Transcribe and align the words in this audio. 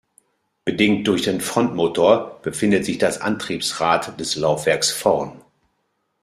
Bedingt 0.65 1.07
durch 1.07 1.21
den 1.21 1.41
Frontmotor 1.41 2.39
befindet 2.41 2.85
sich 2.85 2.97
das 2.97 3.21
Antriebsrad 3.21 4.19
des 4.19 4.35
Laufwerks 4.35 4.89
vorn. 4.91 5.39